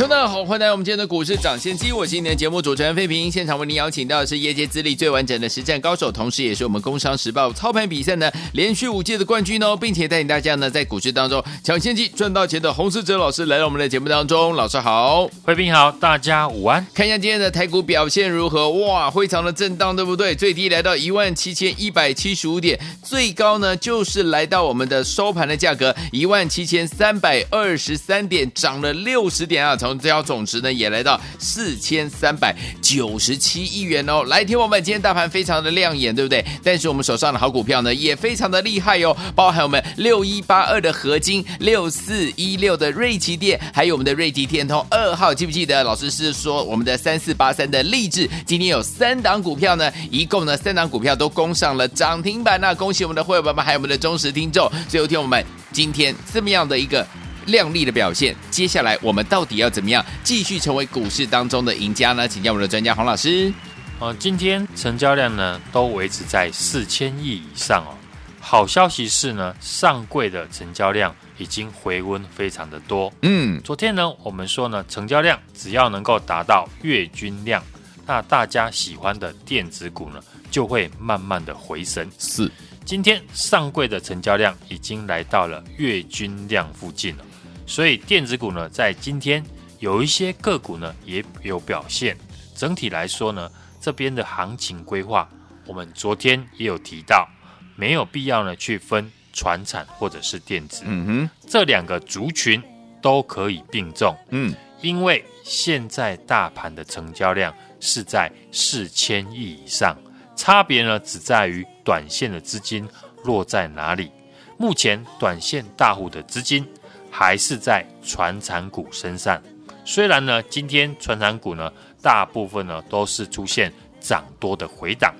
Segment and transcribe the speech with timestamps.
[0.00, 1.92] 听众大家好，欢迎来到我们今天的股市涨先机。
[1.92, 14.56] 我是今天的节目主持人费平，现场为您邀请到的是业界资历最完整的实战高手，同时也是我们工商时报操盘比赛呢连续五届的冠军哦，并且带领大家呢在股市当中抢先机赚到钱的洪士哲老师来到我们的节目当中。
[14.56, 16.86] 老师好，费平好，大家午安。
[16.94, 18.70] 看一下今天的台股表现如何？
[18.70, 20.34] 哇，非常的震荡，对不对？
[20.34, 34.22] 最低来到一万七千一百七十五点，最高呢就是来到我们的收盘的价格一万七千三百二十三点，涨了六十点啊，从成交总值呢也来到四千三百九十七亿元哦。
[34.24, 36.44] 来听我们今天大盘非常的亮眼，对不对？
[36.62, 54.70] 但是我们手上的好股票呢也非常的厉害哟、哦，包含我们六一八二的合金、六四一六的瑞奇电，还有我们的瑞奇天通二号，记不记得老师是说我们的三四八三的励志，今天有三档股票呢，一共呢三档股票都攻上了涨停板，那恭喜我们的会员们，还有我们的忠实听众。
[54.88, 57.06] 最后听我们今天这么样的一个。
[57.50, 62.26] 亮丽的表现，接下来我们到底要怎么样继续成为股市当中的赢家呢？
[62.26, 63.52] 请教我们的专家黄老师。
[63.98, 67.92] 呃，今天成交量呢都维持在四千亿以上哦。
[68.40, 73.12] 好消息是呢，上柜的成交量已经回温非常的多。
[73.22, 77.62] 嗯，昨天呢我们说呢，成交量只要能够达到月均量，
[78.06, 80.20] 那大家喜欢的电子股呢
[80.50, 82.10] 就会慢慢的回升。
[82.18, 82.50] 是，
[82.86, 87.24] 今天上柜的成交量已经来到了月均量附近了。
[87.70, 89.40] 所以电子股呢，在今天
[89.78, 92.18] 有一些个股呢也有表现。
[92.56, 93.48] 整体来说呢，
[93.80, 95.30] 这边的行情规划，
[95.66, 97.28] 我们昨天也有提到，
[97.76, 100.82] 没有必要呢去分船产或者是电子。
[100.84, 102.60] 嗯哼，这两个族群
[103.00, 104.16] 都可以并重。
[104.30, 109.96] 嗯，因为现在大盘的成交量是在四千亿以上，
[110.34, 112.88] 差别呢只在于短线的资金
[113.22, 114.10] 落在哪里。
[114.58, 116.66] 目前短线大户的资金。
[117.10, 119.42] 还是在传产股身上，
[119.84, 125.14] 虽然呢，今天传产股呢，大部分呢都是出现涨多的回档，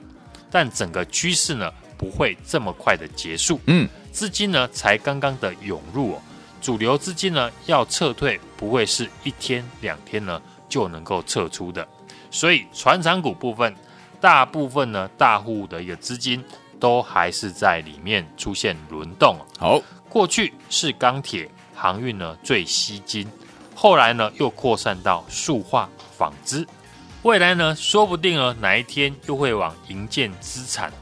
[0.50, 3.60] 但整个趋势呢不会这么快的结束。
[3.66, 6.22] 嗯，资金呢才刚刚的涌入哦，
[6.62, 11.86] 主流资金呢要撤退，不会是一天两天呢就能够撤出的。
[12.30, 13.74] 所以传产股部分，
[14.20, 16.42] 大部分呢大户的一个资金
[16.78, 19.36] 都还是在里面出现轮动。
[19.58, 21.50] 好，过去是钢铁。
[21.80, 23.26] 航运呢最吸金，
[23.74, 26.66] 后来呢又扩散到塑化、纺织，
[27.22, 30.92] 未来呢说不定呢哪一天又会往营建资产。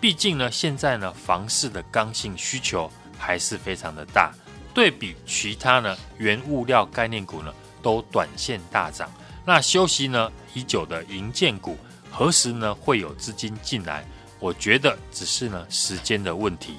[0.00, 4.32] 毕竟呢现在呢房市的刚性需求还是非常的大，
[4.74, 9.08] 对比其他呢原物料概念股呢都短线大涨，
[9.44, 11.78] 那休息呢已久的营建股
[12.10, 14.04] 何时呢会有资金进来？
[14.40, 16.74] 我觉得只是呢时间的问题。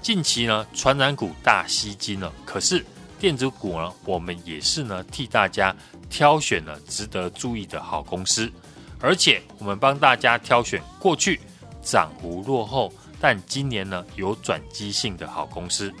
[0.00, 2.84] 近期呢，传染股大吸金了，可是
[3.18, 5.74] 电子股呢，我们也是呢替大家
[6.08, 8.50] 挑选了值得注意的好公司，
[9.00, 11.40] 而且我们帮大家挑选过去
[11.82, 15.92] 涨幅落后，但今年呢有转机性的好公司。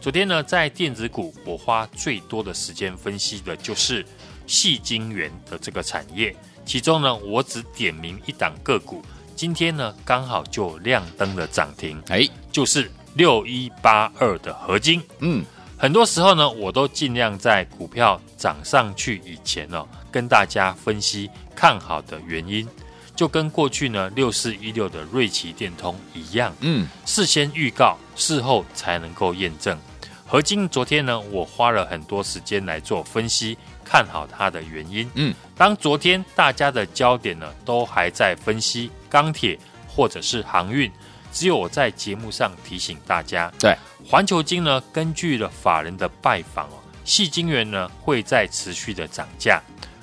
[0.00, 4.04] 昨天呢，在电子股我花最多的时间分析的就是
[4.46, 9.02] 细晶圆的这个产业，其中呢，我只点名一档个股，
[9.34, 12.88] 今天呢刚好就亮灯了涨停，哎，就是。
[13.16, 15.42] 六一八二的合金，嗯，
[15.78, 22.68] 很多时候呢，我都尽量在股票涨上去以前呢、哦，跟大家分析看好的原因，
[23.14, 29.78] 就跟过去呢六四一六的瑞奇电通一样，嗯，事先预告，事后才能够验证。
[30.26, 40.92] 合金昨天呢，我花了很多时间来做分析，看好它的原因，嗯，当昨天大家的焦点呢，都还在分析钢铁或者是航运。
[41.36, 43.76] 只有我在节目上提醒大家，对
[44.08, 49.60] 环球金呢，根据了法人的拜访哦，细金元呢会在持续的涨价，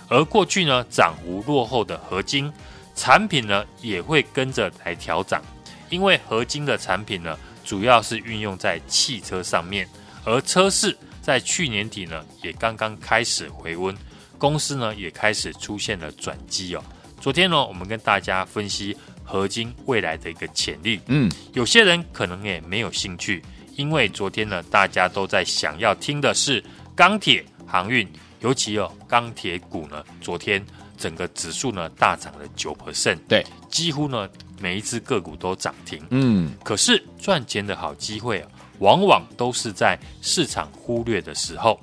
[0.08, 2.54] 而过去呢涨幅落后的合金
[2.94, 5.42] 产品呢也会跟着来调涨，
[5.90, 9.90] 因为合金的产品呢主要是运用在汽车上面，
[10.24, 13.98] 而车市在去年底呢也刚刚开始回温，
[14.38, 16.84] 公司呢也开始出现了转机哦。
[17.20, 18.96] 昨天呢我们跟大家分析。
[19.24, 23.42] 合金未来的一个潜力，嗯，有些人可能也没有兴趣，
[23.76, 26.64] 因为昨天呢，大家都在想要听的是
[26.96, 28.08] 钢铁航运，
[28.42, 30.64] 尤其哦，钢铁股呢，昨天
[30.98, 34.30] 整个指数呢大涨了九 percent，对，几乎呢
[34.60, 36.02] 每一只个股都涨停。
[36.12, 38.50] 嗯，可是赚钱的好机会啊，
[38.80, 41.80] 往往都是在市场忽略的时候。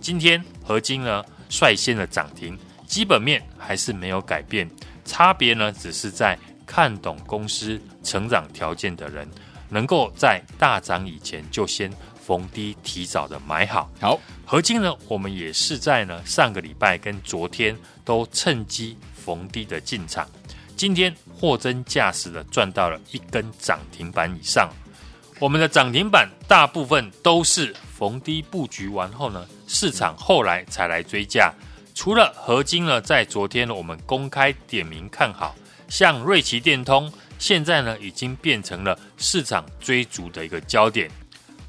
[0.00, 4.68] 今天合金呢率先的涨停，基本面还是没有改变，
[5.04, 6.38] 差别呢只是在
[6.74, 9.28] 看懂公司成长条件的人，
[9.68, 13.90] 能够在大涨以前就先逢低提早的买好。
[14.00, 17.76] 好，合金呢，我们也是在呢上个礼拜跟昨天
[18.06, 20.26] 都趁机逢低的进场，
[20.74, 24.70] 今天货真价实的赚到了一根涨停板以上。
[25.38, 31.52] 我们的涨停板大部分都是逢低布局完后呢，市场后来才来追价。
[31.94, 35.54] 除了合金呢，在昨天呢，我们公开点名看好，
[35.92, 41.10] 像瑞奇电通，现在呢已经变成了市场追逐的一个焦点。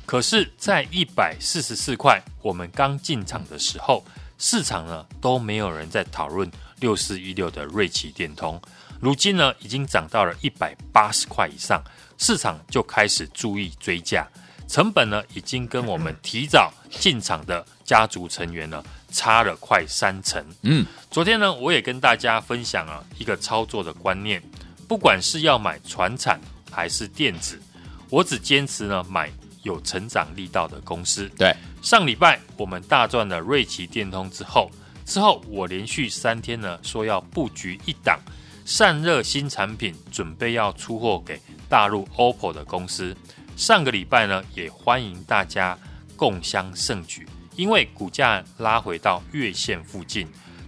[0.05, 4.01] 可是，在一百四十四块，我们刚进场的时候，
[4.37, 6.49] 市场呢都没有人在讨论
[6.79, 8.61] 六四一六的瑞奇电通。
[9.01, 11.83] 如今呢，已经涨到了一百八十块以上，
[12.17, 14.25] 市场就开始注意追价，
[14.69, 18.81] 成本呢已经跟我们提早进场的家族成员呢
[19.13, 20.43] 差了快三成。
[20.63, 24.43] 嗯，昨天呢，我也跟大家分享了一个操作的观念，
[24.87, 27.61] 不管是要买船产还是电子，
[28.09, 29.31] 我只坚持呢买
[29.61, 31.29] 有成长力道的公司。
[31.37, 34.69] 对，上礼拜我们大赚了瑞奇电通之后，
[35.05, 38.19] 之后我连续三天呢说要布局一档。
[38.65, 41.37] 散热新产品准备要出货给
[41.67, 43.13] 大陆 OPPO 的公司，
[43.57, 45.77] 上个礼拜呢也欢迎大家
[46.15, 50.27] 共襄盛举，因为股价拉回到月线附近，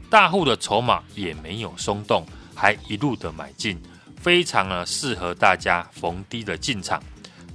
[0.09, 3.81] 大户的筹码也没有松动，还一路的买进，
[4.21, 7.01] 非常呢适合大家逢低的进场。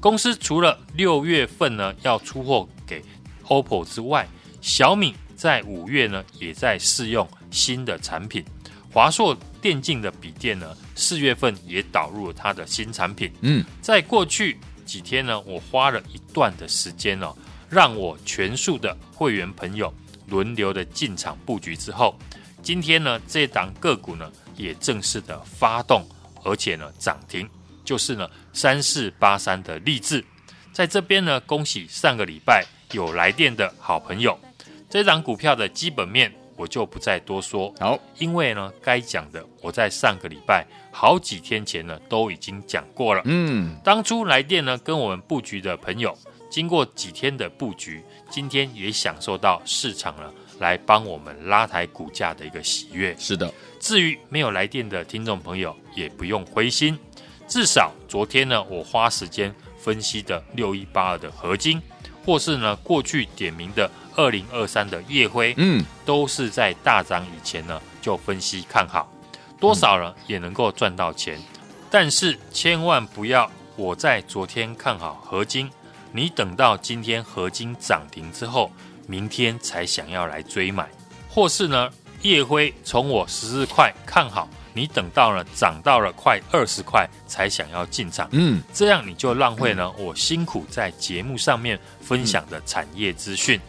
[0.01, 3.05] 公司除了六月份呢要出货给
[3.47, 4.27] OPPO 之外，
[4.61, 8.45] 小米在五月呢也在试用新的产品。
[8.93, 13.33] 华硕电竞的笔电呢，四月份也导入了它的新产品。
[13.43, 17.33] 嗯，在过去几天呢，我花了一段的时间哦，
[17.71, 19.95] 让我全数的会员朋友
[20.27, 22.15] 轮流的进场布局之后，
[22.63, 26.05] 今天呢，这档个股呢也正式的发动，
[26.45, 27.49] 而且呢涨停，
[27.85, 30.25] 就是呢三四八三的励志，
[30.73, 34.37] 在这边呢，恭喜上个礼拜有来电的好朋友，
[34.91, 36.33] 这档股票的基本面。
[36.57, 43.23] 我就不再多说，好，因为呢，该讲的我在上个礼拜好几天前呢都已经讲过了。
[43.25, 46.15] 嗯，当初来电呢跟我们布局的朋友，
[46.51, 53.17] 经过几天的布局，今天也享受到市场了来帮我们拉抬股价的一个喜悦。
[53.19, 56.99] 是的，至于没有来电的听众朋友，也不用灰心，
[57.47, 61.81] 至少昨天呢我花时间分析的六一八二的合金，
[62.27, 63.91] 或是呢过去点名的。
[64.17, 69.11] 二零二三的夜辉，嗯，都是在大涨以前呢就分析看好，
[69.59, 71.41] 多少呢也能够赚到钱，
[71.89, 75.71] 但是千万不要我在昨天看好合金，
[76.13, 78.71] 你等到今天合金涨停之后，
[79.07, 80.89] 明天才想要来追买，
[81.29, 81.91] 或是呢
[82.23, 93.61] 夜辉从我十四块看好，你等到了涨到了快二十块才想要进场，嗯，这样你就浪费了我辛苦在节目上面分享的产业资讯。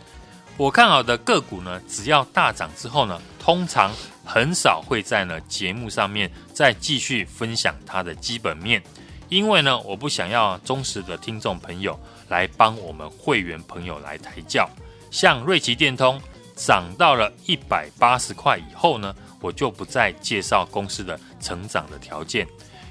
[0.58, 3.92] 我看好的个股呢，只要大涨之后呢，通常
[4.24, 8.84] 很少会在呢节目上面再继续分享它的基本面，
[9.32, 11.98] 因为呢，我不想要忠实的听众朋友
[12.28, 14.70] 来帮我们会员朋友来抬轿。
[15.10, 16.20] 像瑞奇电通
[16.54, 22.46] 涨到了一百八十块以后呢，我就不再介绍公司的成长的条件。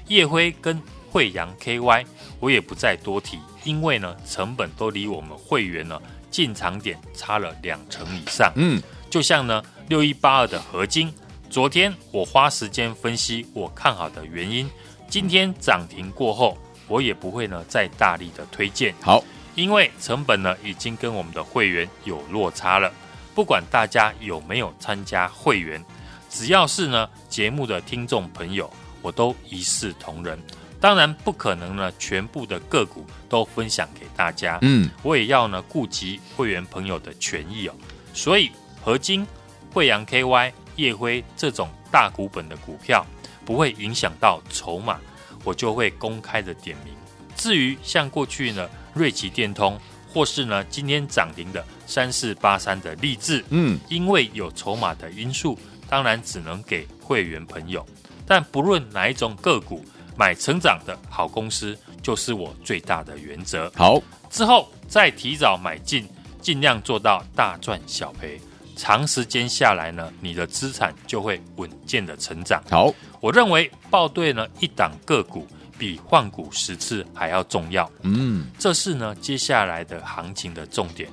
[0.07, 0.81] 叶辉跟
[1.11, 2.05] 惠阳 KY
[2.39, 6.01] 我也不再多提，因为呢，成本都离我们会员呢。
[6.31, 11.13] 进场点差了两成以上，嗯，就像呢六一八二的合金，
[11.49, 14.69] 昨天我花时间分析我看好的原因，
[15.11, 19.21] 今天涨停过后，我也不会呢再大力的推荐，好，
[19.55, 22.89] 因为成本呢已经跟我们的会员有落差了，
[23.35, 25.83] 不管大家有没有参加会员，
[26.29, 30.39] 只要是呢节目的听众朋友，我都一视同仁。
[30.79, 34.59] 当然不可能呢，全部的个股都分享给大家。
[34.61, 37.75] 嗯，我也要呢顾及会员朋友的权益哦。
[38.13, 38.49] 所以
[38.81, 39.27] 合金、
[39.73, 43.05] 惠阳 KY、夜辉这种大股本的股票，
[43.45, 44.99] 不会影响到筹码，
[45.43, 46.93] 我就会公开的点名。
[47.35, 49.79] 至于像过去呢瑞奇电通，
[50.13, 55.57] 或是呢今天涨停的三四八三的励志，嗯，因为有筹码的因素，
[55.89, 57.85] 当然只能给会员朋友。
[58.25, 59.85] 但不论哪一种个股。
[60.17, 63.71] 买成长的好公司就是我最大的原则。
[63.75, 66.07] 好，之后再提早买进，
[66.41, 68.39] 尽量做到大赚小赔。
[68.81, 72.63] 长时间下来呢，你的资产就会稳健的成长。
[72.67, 75.47] 好，我认为报对呢一档个股
[75.77, 77.87] 比换股十次还要重要。
[78.01, 81.07] 嗯，这是呢接下来的行情的重点。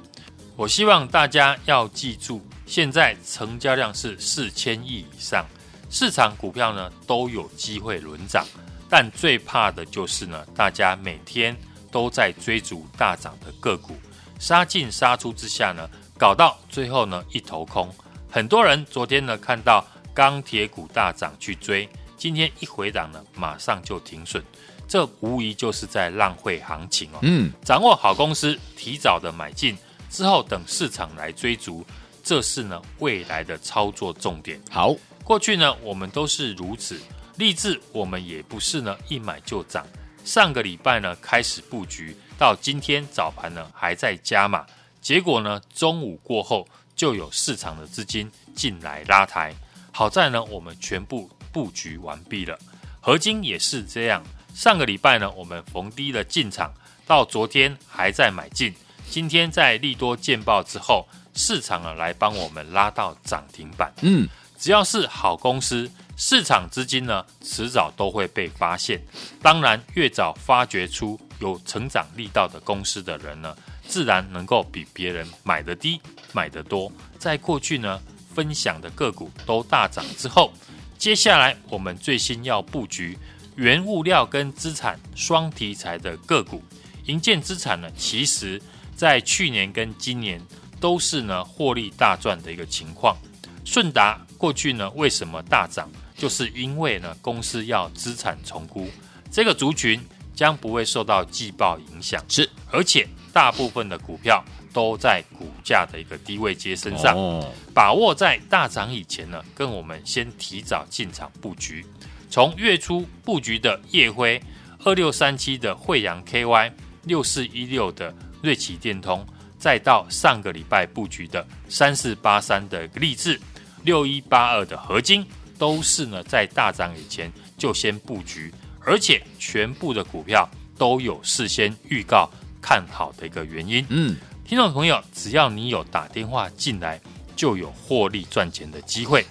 [0.57, 5.45] 我希望大家要记住，现在成交量是四千亿以上，
[5.91, 8.47] 市场股票呢都有机会轮涨，
[8.89, 11.55] 但最怕的就是呢，大家每天
[11.91, 13.95] 都在追逐大涨的个股，
[14.39, 15.87] 杀进杀出之下呢。
[16.19, 17.89] 搞到最后呢，一头空。
[18.29, 24.43] 很多人昨天呢看到钢铁股大涨去追，今天一回档呢，马上就停损。
[24.89, 27.19] 这无疑就是在浪费行情哦。
[27.23, 29.79] 嗯，掌握好公司，提早的买进
[30.11, 31.87] 之后，等市场来追逐，
[32.25, 34.61] 这是呢未来的操作重点。
[34.71, 37.01] 好，过去呢我们都是如此，
[37.37, 39.87] 立志我们也不是呢一买就涨。
[40.25, 44.67] 上个礼拜呢开始布局，到今天早盘呢还在加码。
[45.09, 49.55] 结果呢，中午过后就有市场的资金进来拉抬。
[49.91, 52.59] 好在呢，我们全部布局完毕了。
[53.01, 54.23] 合金也是这样，
[54.55, 56.71] 上个礼拜呢，我们逢低的进场，
[57.07, 58.75] 到昨天还在买进。
[59.09, 63.91] 今天在利多见报之后，市场呢来帮我们拉到涨停板。
[64.03, 69.03] 嗯，只要是好公司，市场资金呢迟早都会被发现。
[69.41, 73.57] 当然，越早发掘出有成长力道的公司的人呢，
[73.89, 75.99] 自然能够比别人买得低、
[76.33, 76.93] 买得多。
[77.19, 77.99] 在过去呢，
[78.35, 80.53] 分享的个股都大涨之后，
[80.99, 83.19] 接下来我们最新要布局
[83.57, 86.63] 原物料跟资产双题材的个股。
[87.07, 88.61] 银建资产呢，其实
[88.95, 90.39] 在去年跟今年
[90.79, 93.17] 都是呢获利大赚的一个情况。
[93.65, 95.91] 顺达过去呢为什么大涨？
[96.15, 98.87] 就是因为呢公司要资产重估，
[99.31, 99.99] 这个族群
[100.35, 102.23] 将不会受到季报影响。
[102.29, 103.09] 是，而且。
[103.39, 111.87] 大部分的股票都在股价的一个低位接身上，哦、把握在大涨以前呢，跟我们先提早进场布局。
[112.29, 114.43] 从月初布局的夜辉
[114.83, 116.73] 二六三七的惠阳 KY
[117.05, 119.25] 六四一六的瑞奇电通，
[119.57, 123.41] 再到上个礼拜布局的三四八三的励志
[123.85, 125.25] 六一八二的合金，
[125.57, 128.53] 都是呢在大涨以前就先布局，
[128.85, 132.29] 而且全部的股票都有事先预告。
[132.61, 137.01] 看好的一个原因，嗯，听众朋友，只要你有打电话进来，
[137.35, 139.25] 就有获利赚钱的机会。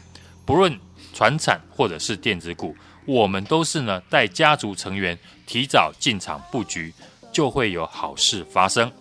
[0.46, 0.80] 不论
[1.14, 6.94] 传产或者是电子股，我们都是呢带家族成员提早进场布局，
[7.32, 8.92] 就会有好事发生。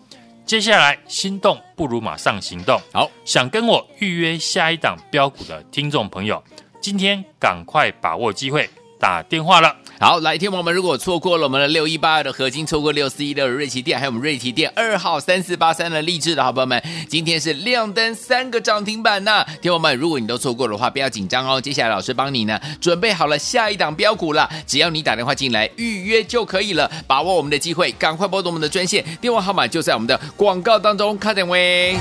[0.45, 2.81] 接下来心动不如马上行动。
[2.93, 6.43] 好，想跟我预约下一档标股的听众朋友，
[6.81, 9.75] 今天赶快把握机会打电话了。
[9.99, 19.43] 好，来，听我们如果错过了我们的六一八二的合金，错过六四一六的瑞奇店，还有我们瑞奇店二号三四八三的励志的好朋友们，今天是亮灯三个涨停板呢。
[19.63, 21.59] 听我们，如果你都错过的话，不要紧张哦。
[21.59, 31.97] 接下来老师帮你呢准备好了下一档标股了，只要你打电话进来预约就可以了，把握我们的机会，赶快拨动我们的专线，电话号码就在我们的广告当中，卡点位。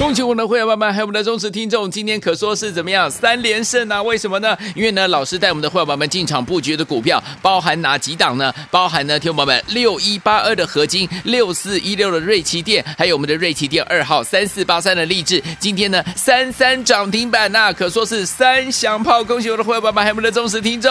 [0.00, 4.02] 恭喜我们的会员朋友们，还有我们的忠实听众，今天可说是怎么样三连胜啊？
[4.02, 4.56] 为什么呢？
[4.74, 8.50] 因为呢，老师带我们的会员朋友们进场布局的股票，包含哪几档呢？
[8.70, 19.22] 包含呢，听我们六一八二的合金，六四一六的瑞奇电，还有我们的瑞奇电二号三四八三的励志，今天呢三三涨停板呐、啊，可说是三响炮。
[19.22, 20.90] 恭喜我的会员朋友们，还有我们的忠实听众。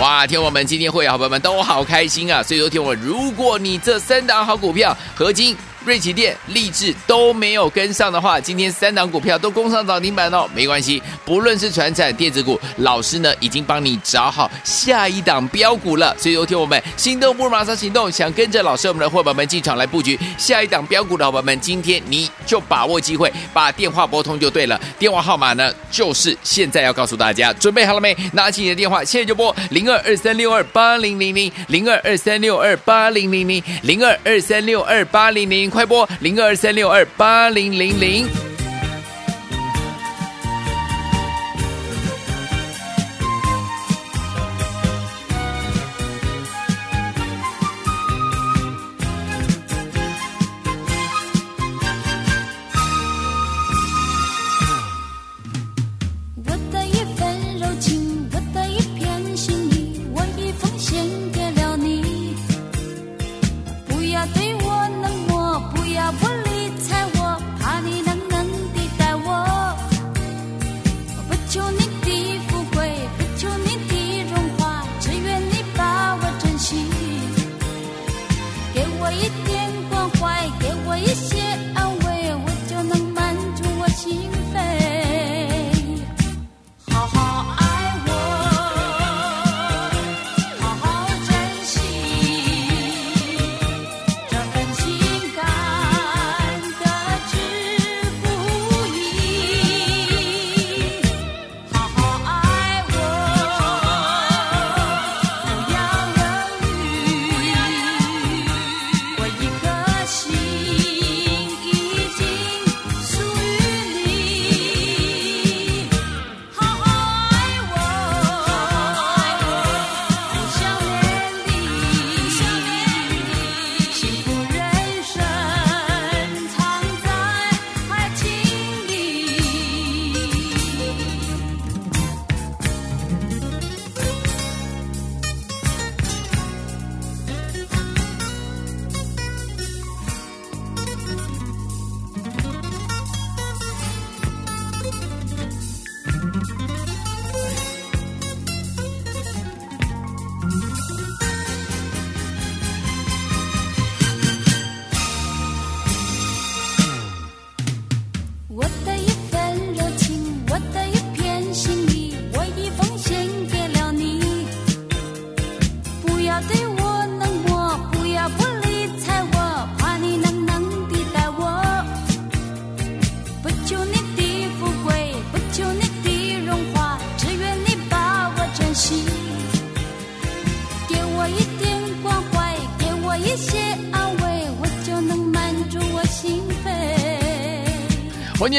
[0.00, 2.40] 哇，听我们今天会员好朋友们都好开心啊！
[2.40, 5.56] 所以说，听我，如果你这三档好股票，合金。
[5.84, 16.16] 瑞奇电、励志都没有跟上的话，今天三档股票都攻上涨停板哦，没关系，不论是船产电子股，老师呢已经帮你找好下一档标股了。
[16.18, 20.18] 所以，有听我们心动不如马上行动，想跟着老师我们的伙伴们进场来布局。
[20.38, 24.80] 下一档标股的伙伴们，今天你就把握机会，把电话拨通就对了。
[24.98, 28.16] 电话号码呢，就是现在要告诉大家，准备好了没？
[28.32, 35.73] 拿起你的电话，现在就拨零二二三六二八零零零零二二三六二八零零零零二二三六二八零零。
[35.74, 38.53] 快播零二三六二八零零零。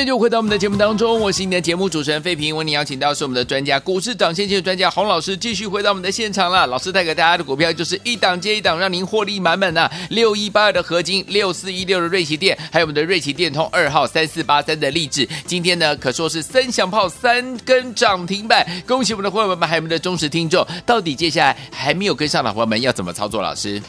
[0.06, 6.68] 又回到我们的节目当中，我是你的节目主持人费平，为你邀请到是我们的专家，股市涨先机的专家洪老师，继续回到我们的现场了。
[6.68, 9.90] 老师带给大家的股票就是一档接一档，让您获利满满呐。
[10.10, 18.66] 六一八二的合金，六四一六的瑞奇电，还有我们的瑞奇电通二号三四八三的励志，今天呢可说是三响炮，三根涨停板。
[18.88, 20.66] 恭喜我们的伙伴们，还有我们的忠实听众。
[20.86, 23.42] 到底接下来还没有跟上的伙伴们要怎么操作？
[23.42, 23.82] 老师，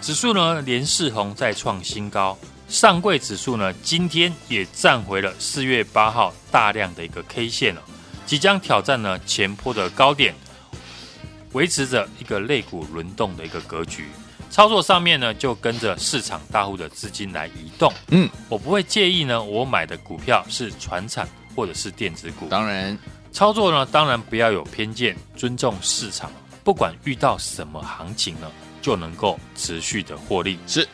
[0.00, 2.36] 指数呢连四红再创新高。
[2.68, 7.82] 上柜指数呢，今天也站回了四月八号大量的一个 K 线了，
[8.26, 10.34] 即将挑战呢前坡的高点，
[11.52, 14.08] 维持着一个类股轮动的一个格局。
[14.50, 17.92] 操作上面呢，就跟着市场大户的资金来移动。
[18.08, 22.48] 嗯，我不会介意呢，我买的股票是传产或者是电子股。
[22.48, 22.96] 当然，
[23.32, 26.30] 操作呢，当然不要有偏见，尊重市场。
[26.62, 28.50] 不管遇到什么行情呢，
[28.80, 30.58] 就能够持续的获利。
[30.66, 30.88] 是。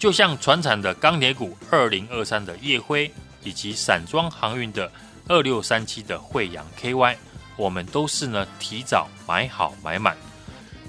[0.00, 3.12] 就像船产的钢铁股二零二三的夜辉，
[3.44, 4.90] 以及散装航运的
[5.28, 7.14] 二六三七的惠阳 KY，
[7.54, 10.16] 我们都是呢提早买好买满。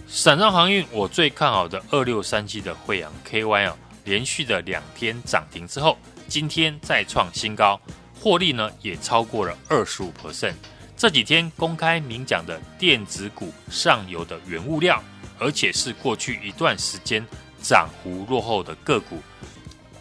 [0.07, 5.97] 散装航运我最看好的二六三七的惠阳 KY 啊，连续的两天涨停之后，
[6.29, 7.77] 今天再创新高，
[8.17, 10.53] 获利呢也超过了二十五 percent。
[10.95, 15.03] 这几天公开明讲的电子股上游的原物料，
[15.37, 17.27] 而且是过去一段时间。
[17.61, 19.21] 涨幅落后的个股，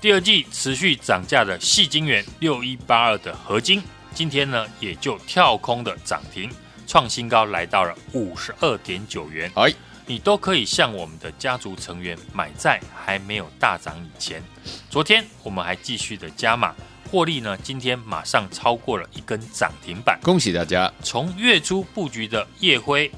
[0.01, 3.83] 第二季持续涨价的细晶元六一八二的合金，
[4.14, 6.51] 今天呢也就跳空的涨停，
[6.87, 9.51] 创新高来到了五十二点九元。
[9.55, 9.73] 哎，
[10.07, 14.42] 你都可以向我们的家族成员买在还没有大涨以前。
[14.88, 16.75] 昨天我们还继续的加码
[17.11, 20.90] 获利呢，今天马上超过了一根涨停板，恭喜大家！
[21.03, 23.11] 从月初布局的夜辉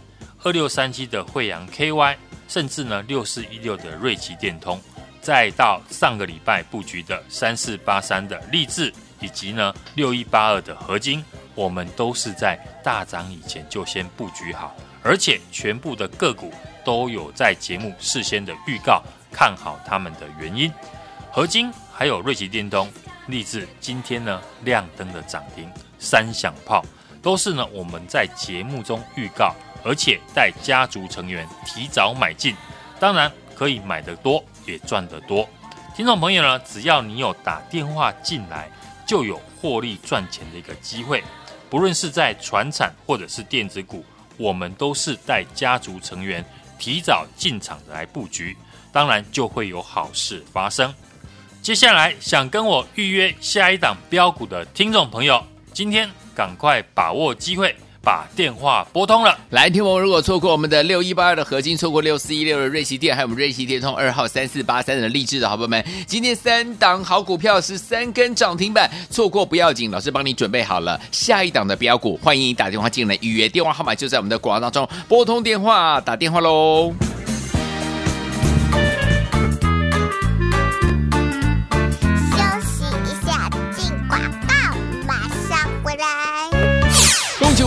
[0.43, 2.17] 二六三七的惠阳 KY。
[2.53, 4.79] 甚至呢，六四一六的瑞奇电通，
[5.23, 16.53] 再到上个礼拜布局的三四八三的励志，以及呢六一八二的合金，我们都是在大涨以前就先布局好，而且全部的个股
[16.85, 20.71] 都有在节目事先的预告，看好他们的原因。
[21.31, 22.87] 合金还有瑞奇电通、
[23.29, 25.67] 励志，今天呢亮灯的涨停，
[25.99, 26.85] 三响炮
[27.23, 29.55] 都是呢我们在节目中预告。
[29.85, 32.55] 而且带家族成员提早买进，
[33.01, 35.49] 当然可以买得多也赚得多。
[35.95, 38.71] 听众朋友呢，只要你有打电话进来，
[39.07, 41.23] 就有获利赚钱的一个机会。
[41.69, 44.05] 不论是在传产或者是电子股，
[44.37, 46.45] 我们都是带家族成员
[46.79, 48.57] 提早进场来布局，
[48.93, 50.95] 当然就会有好事发生。
[51.63, 55.43] 接下来想跟我预约下一档标股的听众朋友，
[55.73, 57.75] 今天赶快把握机会。
[58.03, 59.99] 把电话拨通了，来听我。
[60.01, 76.93] 如果错过我们的六一八二的合金，错过六四一六的瑞奇电，还有我们瑞奇电通二号三四八三的励志的好朋友们，今天三档好股票是三根涨停板，错过不要紧，老师帮你准备好了下一档的标股，欢迎你打电话进来预约，电话号码就在我们的广告当中，拨通电话打电话喽。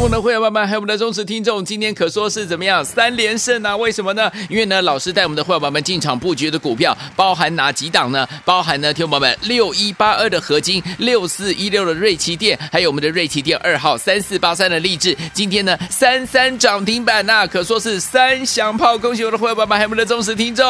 [0.06, 3.76] 我们的会员朋友们，还有我们的忠实听众，今天可说是怎么样三连胜啊？
[3.76, 4.32] 为什么呢？
[4.50, 8.28] 因为呢，老师带我们的会员朋友们进场布局的股票，包含哪几档呢？
[8.46, 18.96] 包含呢，听友们，六一八二的合金，六四一六的瑞奇电，还有我们的瑞奇电二号三四八三的励志，今天呢三三涨停板呐、可说是三响炮！
[18.96, 20.64] 恭喜我的会员朋友们，还有我们的忠实听众。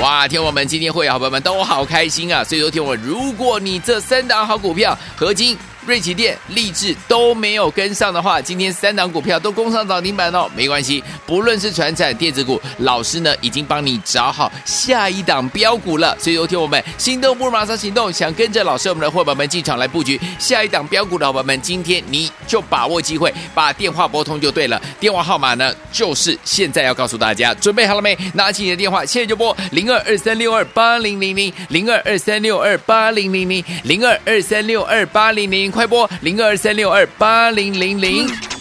[0.00, 2.44] 哇，听我们今天会员好朋友们都好开心啊！
[2.44, 5.58] 所以说，听我，如果你这三档好股票，合金。
[5.86, 16.16] 瑞奇电、励志都没有跟上的话，今天三档股票都攻上涨停板哦，没关系，不论是传产电子股，老师呢已经帮你找好下一档标股了。
[16.18, 24.82] 所以，有听我们心动不如马上行动，想跟着老师我们的伙伴们进场来布局下一档标股的伙伴们，今天你就把握机会，把电话拨通就对了。
[24.98, 28.18] 电话号码呢就是现在要告诉大家，准备好了没？
[28.34, 35.75] 拿起你的电话，现在就拨零二二三六二八零零零零二二三六二八零零零零二二三六二八零零。
[35.76, 38.55] 快播零二三六二八零零零。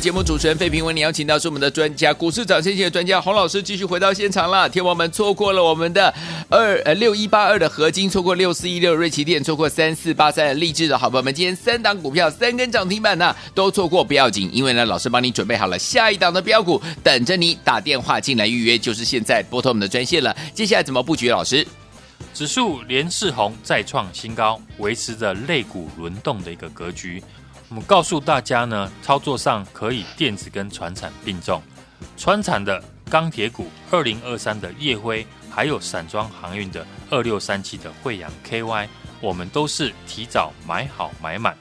[0.00, 4.66] 节目主持人费平，为你邀请到是我们的专家，股市涨先机的专家洪老师，继续回到现场了。
[4.66, 6.12] 天王们错过了我们的
[6.48, 20.34] 二呃六一八二的合金，错过六四一六瑞奇电，错过三四八三的励志的好朋友们，今天三档股票三根涨停板呢，都错过不要紧，因为呢，老师帮你准备好了下一档的标股，等着你打电话进来预约，就是现在拨通我们的专线了。
[20.54, 21.28] 接下来怎么布局？
[21.28, 21.66] 老师，
[22.32, 27.22] 指数连四红再创新高，维持着类股轮动的一个格局。
[27.70, 31.62] 我们告诉大家呢，操作上可以电子跟船产并重，
[32.16, 38.88] 船产的钢铁股二零二三的烨辉，还有散装航运的二六三七的慧洋 KY，
[39.20, 41.56] 我们都是提早买好买满。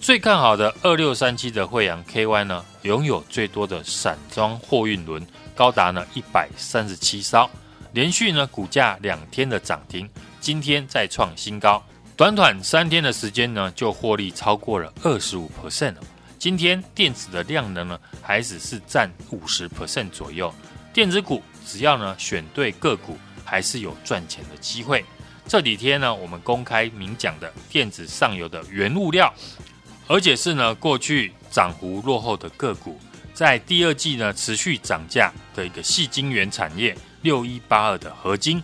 [0.00, 7.50] 最看好的二六三七的慧洋 KY 呢，拥有最多的散装货运轮，高达呢一百三十七艘，
[7.92, 10.08] 连续呢股价两天的涨停，
[10.40, 11.82] 今天再创新高。
[12.20, 16.00] 短短三天的时间呢，就获利超过了二十五 percent 了。
[16.38, 20.54] 今天电子的量能呢，还只是占五十 percent 左右。
[20.92, 25.02] 电子股只要呢选对个股，还是有赚钱的机会。
[25.48, 29.32] 这几天呢，我们公开明讲的电子上游的原物料，
[30.06, 33.00] 而且是呢过去涨幅落后的个股，
[33.32, 38.62] 在第二季呢持续涨价的一个细晶圆产业六一八二的合金。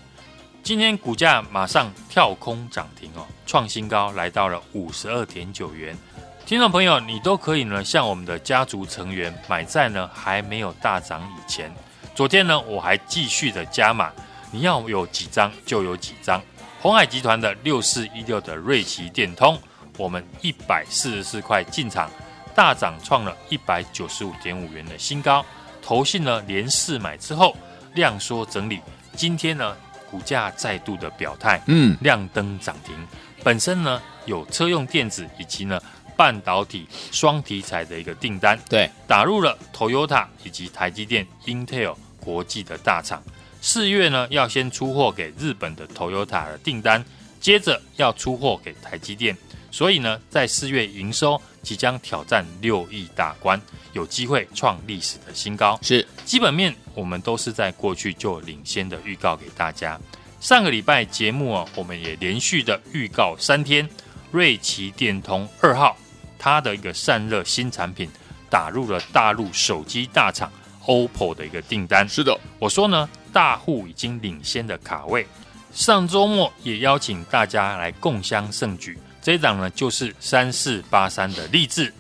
[0.67, 5.97] 今天股价马上跳空涨停哦，创新高，来到了五十二点九元。
[6.45, 11.73] 听众朋友，你都可以呢，向我们的家族成员买在呢还没有大涨以前。
[12.17, 14.11] 昨天呢，我还继续的加码，
[14.51, 16.43] 你要有几张就有几张。
[16.81, 19.57] 鸿海集团的六四一六的瑞奇电通，
[19.97, 22.11] 我们一百四十四块进场，
[22.57, 25.47] 大涨创了一百九十五点五元的新高。
[25.81, 27.57] 投信呢连四买之后
[27.95, 28.81] 量缩整理，
[29.15, 29.77] 今天呢。
[30.11, 32.95] 股价再度的表态，嗯，亮灯涨停。
[33.43, 35.81] 本身呢有车用电子以及呢
[36.17, 43.23] 半导体双题材的一个订单，对，打入了 Toyota 以及台积电、Intel 国际的大厂。
[43.61, 47.05] 四月呢要先出货给日本的 Toyota 的订单，
[47.41, 49.37] 接着要出货给台积电。
[49.71, 53.61] 所以呢，在四月营收即将挑战六亿大关，
[53.93, 55.79] 有机会创历史的新高。
[55.83, 59.99] 是基本面，我们都是在过去就领先的预告给大家。
[60.41, 63.89] 上个礼拜节目啊，我们也连续的预告三天，
[64.33, 65.97] 瑞奇电通二号，
[66.37, 68.11] 它的一个散热新产品
[68.51, 70.51] 打入了大陆手机大厂
[70.85, 72.07] OPPO 的一个订单。
[72.09, 75.25] 是的，我说呢，大户已经领先的卡位。
[75.73, 78.99] 上周末也邀请大家来共襄盛举。
[79.23, 81.95] 这一档呢，就是三四八三的励志，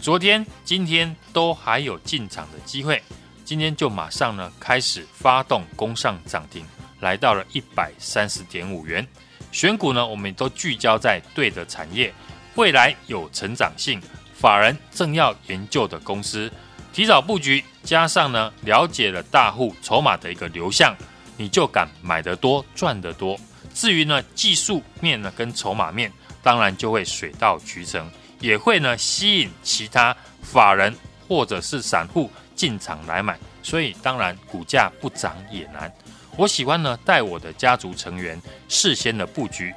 [0.00, 3.02] 昨天、今天都还有进场的机会，
[3.44, 6.64] 今天就马上呢开始发动攻上涨停，
[7.00, 9.06] 来到了一百三十点五元。
[9.52, 12.12] 选股呢，我们都聚焦在对的产业，
[12.54, 14.00] 未来有成长性，
[14.34, 16.50] 法人正要研究的公司，
[16.92, 20.96] 提早布局，加上呢了解了大户筹码的一个流向，
[21.36, 23.38] 你就敢买得多，赚得多。
[23.74, 26.10] 至于呢技术面呢跟筹码面。
[26.42, 28.06] 当然就会水到渠成，
[28.38, 30.94] 也会呢吸引其他法人
[31.26, 35.92] 或者是散户进场来买，所以当然股价不涨也难。
[36.36, 39.72] 我喜欢呢带我的家族成员事先的布局，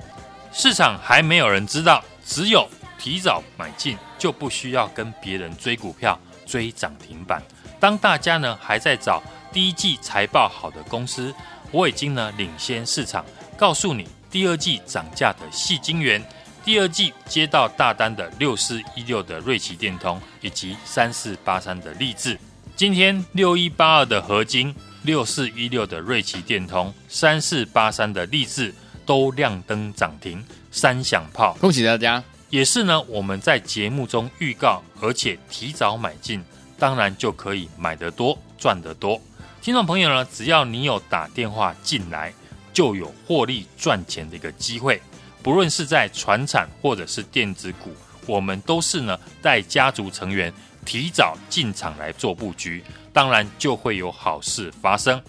[0.52, 7.42] 市场还没有人知道，只有提早买进就不需要跟别人追股票追涨停板。
[7.80, 9.22] 当大家呢还在找
[9.54, 11.34] 第一季财报好的公司，
[11.72, 13.24] 我已经呢领先市场，
[13.56, 16.24] 告诉你第二季涨价的细晶圆。
[16.66, 22.38] 第二季接到大单的六四一六的瑞奇电通以及三四八三的励志，
[22.78, 28.72] 今天六一八二的合金、六四一六的瑞奇电通、三四八三的励志
[29.04, 32.24] 都亮灯涨停，三响炮，恭喜大家！
[32.52, 36.44] 也是呢，我们在节目中预告，而且提早买进，
[36.78, 39.20] 当然就可以买得多，赚得多。
[39.60, 42.32] 听众朋友呢，只要你有打电话进来，
[42.72, 45.02] 就有获利赚钱的一个机会。
[45.42, 47.92] 不论是在船产或者是电子股，
[48.28, 50.54] 我们都是呢带家族成员
[50.88, 55.22] 提早进场来做布局，当然就会有好事发生。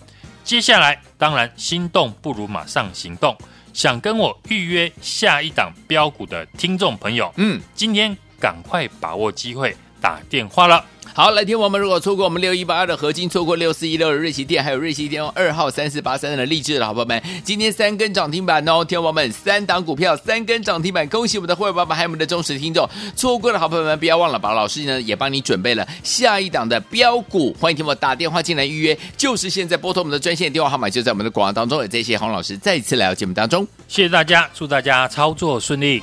[0.44, 3.36] 接下来，当然心动不如马上行动，
[3.74, 10.84] 想跟我预约下一档标股的听众朋友，嗯，今天赶快把握机会打电话了。
[11.18, 31.82] 好，来听我们如果错过我们六一八二的合金，错过六四一六的瑞奇电，还有瑞奇电二号三四八三的励志的好朋友们，今天三根涨停板哦，听我们三档股票三根涨停板，恭喜我们的会员爸爸还有我们的忠实听众，错过的好朋友们不要忘了，把老师呢也帮你准备了下一档的标股，欢迎听我打电话进来预约，就是现在拨通我们的专线电话号码，就在我们的广告当中。
[31.82, 36.00] 也谢谢洪老师再次来到节目当中，谢谢大家，祝大家操作顺利。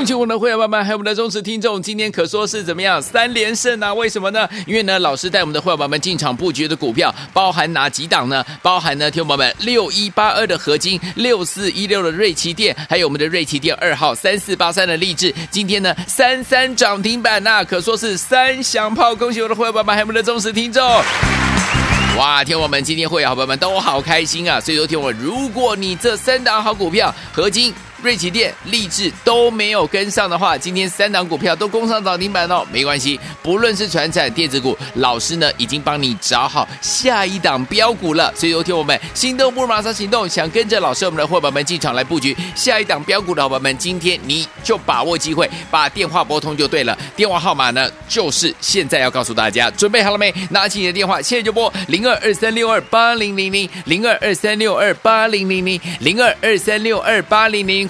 [0.00, 3.92] 恭喜我们的会员们，还有我们的忠实听众，今天可说是怎么样三连胜啊？
[3.92, 4.48] 为什么呢？
[4.66, 8.42] 因为呢，老师带我们的会员们进场布局的股票，包含哪几档呢？
[8.62, 19.14] 包含呢，听友们六一八二的合金，六四一六的瑞奇电，还有我们的瑞奇电二号三四八三的励志，今天呢三三涨停板呐、啊，可说是三响炮。
[19.14, 20.82] 恭喜我的会员们，还有我们的忠实听众。
[22.16, 24.58] 哇，听我们今天会员好朋友们都好开心啊！
[24.58, 27.74] 所以说，听我，如果你这三档好股票合金。
[28.02, 38.32] 瑞奇电、励志都没有跟上的话，今天三档股票都攻上涨停板哦，没关系，不论是船产电子股，老师呢已经帮你找好下一档标股了。
[38.34, 46.96] 所以有听我们心动不如马上行动，想跟着老师我们的伙伴们进场来布局下一档标股的伙伴们，今天你就把握机会，把电话拨通就对了。
[47.14, 50.32] 电话号码呢就是现在要告诉大家，准备好了没？
[50.48, 57.89] 拿起你的电话，现在就拨零二二三六二八零零零零二二三六二八零零零零二二三六二八零零。